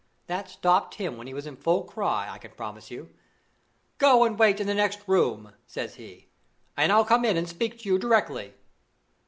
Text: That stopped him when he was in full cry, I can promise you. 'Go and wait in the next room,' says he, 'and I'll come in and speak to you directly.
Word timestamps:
That 0.25 0.49
stopped 0.49 0.95
him 0.95 1.15
when 1.15 1.27
he 1.27 1.33
was 1.35 1.45
in 1.45 1.55
full 1.55 1.83
cry, 1.83 2.27
I 2.27 2.39
can 2.39 2.49
promise 2.53 2.89
you. 2.89 3.13
'Go 3.99 4.23
and 4.23 4.35
wait 4.39 4.59
in 4.59 4.65
the 4.65 4.73
next 4.73 5.01
room,' 5.07 5.53
says 5.67 5.93
he, 5.93 6.29
'and 6.75 6.91
I'll 6.91 7.05
come 7.05 7.23
in 7.23 7.37
and 7.37 7.47
speak 7.47 7.77
to 7.81 7.85
you 7.87 7.99
directly. 7.99 8.55